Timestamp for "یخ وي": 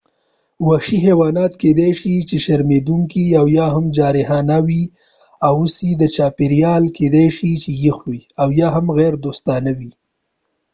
7.85-8.21